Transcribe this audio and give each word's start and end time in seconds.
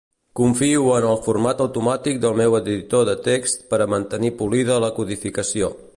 Confio 0.37 0.85
en 0.99 1.05
el 1.09 1.19
format 1.25 1.61
automàtic 1.65 2.17
del 2.23 2.35
meu 2.41 2.57
editor 2.61 3.07
de 3.11 3.15
text 3.31 3.63
per 3.75 3.81
a 3.87 3.91
mantenir 3.97 4.33
polida 4.41 4.83
la 4.87 4.95
codificació. 5.01 5.75